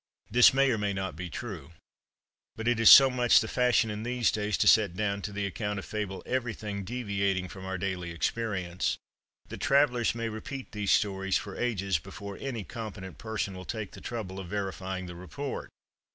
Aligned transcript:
This 0.31 0.51
may 0.51 0.71
or 0.71 0.79
may 0.79 0.93
not 0.93 1.15
be 1.15 1.29
true; 1.29 1.73
but 2.55 2.67
it 2.67 2.79
is 2.79 2.89
so 2.89 3.07
much 3.11 3.39
the 3.39 3.47
fashion 3.47 3.91
in 3.91 4.01
these 4.01 4.31
days 4.31 4.57
to 4.57 4.67
set 4.67 4.95
down 4.95 5.21
to 5.21 5.31
the 5.31 5.45
account 5.45 5.77
of 5.77 5.85
fable 5.85 6.23
everything 6.25 6.83
deviating 6.83 7.47
from 7.49 7.65
our 7.65 7.77
daily 7.77 8.09
experience, 8.09 8.97
that 9.47 9.61
travellers 9.61 10.15
may 10.15 10.27
repeat 10.27 10.71
these 10.71 10.91
stories 10.91 11.37
for 11.37 11.55
ages 11.55 11.99
before 11.99 12.35
any 12.41 12.63
competent 12.63 13.19
person 13.19 13.53
will 13.53 13.63
take 13.63 13.91
the 13.91 14.01
trouble 14.01 14.39
of 14.39 14.47
verifying 14.47 15.05
the 15.05 15.13
report. 15.13 15.69